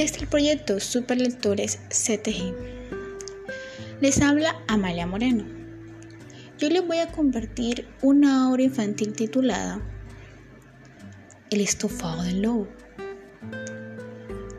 [0.00, 2.54] Desde el proyecto Superlectores CTG.
[4.00, 5.44] Les habla Amalia Moreno.
[6.58, 9.82] Yo les voy a compartir una obra infantil titulada
[11.50, 12.66] El estofado del lobo.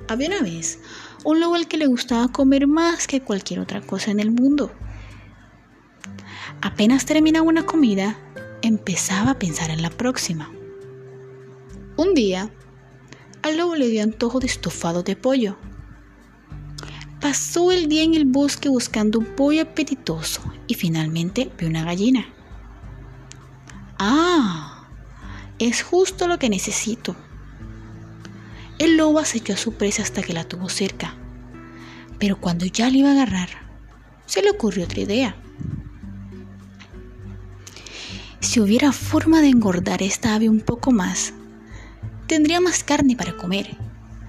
[0.08, 0.78] Había una vez
[1.24, 4.72] un lobo al que le gustaba comer más que cualquier otra cosa en el mundo.
[6.62, 8.16] Apenas terminaba una comida,
[8.62, 10.52] empezaba a pensar en la próxima.
[11.98, 12.52] Un día,
[13.44, 15.58] al lobo le dio antojo de estofado de pollo.
[17.20, 22.26] Pasó el día en el bosque buscando un pollo apetitoso y finalmente vio una gallina.
[23.98, 24.88] ¡Ah!
[25.60, 27.16] Es justo lo que necesito.
[28.80, 31.16] El lobo acechó a su presa hasta que la tuvo cerca.
[32.18, 33.50] Pero cuando ya le iba a agarrar,
[34.26, 35.36] se le ocurrió otra idea.
[38.40, 41.34] Si hubiera forma de engordar esta ave un poco más,
[42.32, 43.76] Tendría más carne para comer,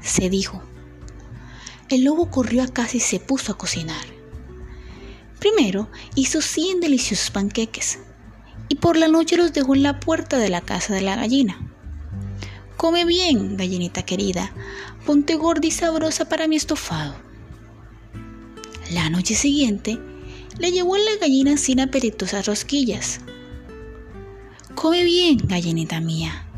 [0.01, 0.61] se dijo.
[1.89, 4.05] El lobo corrió a casa y se puso a cocinar.
[5.39, 8.01] Primero hizo 100 deliciosos panqueques
[8.69, 11.61] y por la noche los dejó en la puerta de la casa de la gallina.
[12.77, 14.53] Come bien, gallinita querida,
[15.07, 17.15] ponte gorda y sabrosa para mi estofado.
[18.91, 20.01] La noche siguiente
[20.59, 23.21] le llevó a la gallina sin apetitosas rosquillas.
[24.75, 26.49] Come bien, gallinita mía,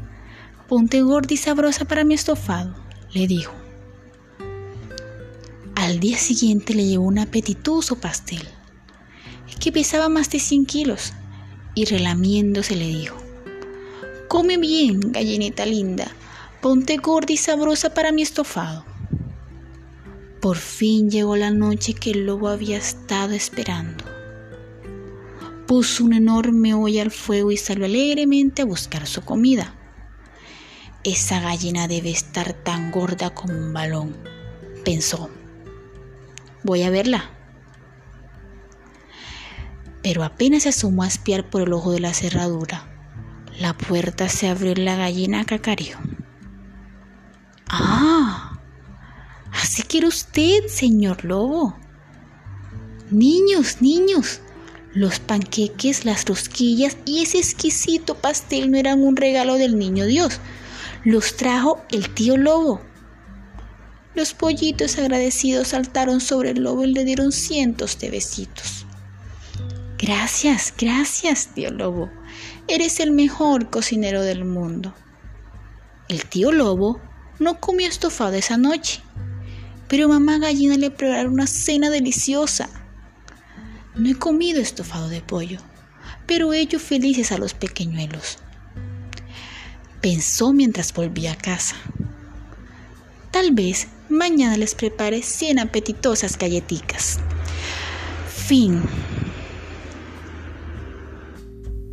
[0.68, 2.74] Ponte gorda y sabrosa para mi estofado,
[3.12, 3.52] le dijo.
[5.74, 8.48] Al día siguiente le llevó un apetitoso pastel,
[9.60, 11.12] que pesaba más de 100 kilos,
[11.74, 13.16] y relamiéndose le dijo,
[14.28, 16.10] Come bien, gallineta linda,
[16.62, 18.86] ponte gorda y sabrosa para mi estofado.
[20.40, 24.04] Por fin llegó la noche que el lobo había estado esperando.
[25.66, 29.74] Puso una enorme olla al fuego y salió alegremente a buscar su comida.
[31.04, 34.16] Esa gallina debe estar tan gorda como un balón,
[34.86, 35.28] pensó.
[36.62, 37.30] Voy a verla.
[40.02, 42.88] Pero apenas se asomó a espiar por el ojo de la cerradura.
[43.58, 45.98] La puerta se abrió y la gallina cacareó.
[47.68, 48.58] ¡Ah!
[49.52, 51.76] Así quiere usted, señor lobo.
[53.10, 54.40] Niños, niños,
[54.94, 60.40] los panqueques, las rosquillas y ese exquisito pastel no eran un regalo del niño Dios,
[61.04, 62.80] los trajo el tío lobo.
[64.14, 68.86] Los pollitos agradecidos saltaron sobre el lobo y le dieron cientos de besitos.
[69.98, 72.10] Gracias, gracias, tío lobo.
[72.68, 74.94] Eres el mejor cocinero del mundo.
[76.08, 77.00] El tío lobo
[77.38, 79.02] no comió estofado esa noche,
[79.88, 82.70] pero mamá gallina le preparó una cena deliciosa.
[83.94, 85.58] No he comido estofado de pollo,
[86.26, 88.38] pero ellos felices a los pequeñuelos
[90.04, 91.76] pensó mientras volvía a casa.
[93.30, 97.20] Tal vez mañana les prepare 100 apetitosas galletitas.
[98.28, 98.82] Fin.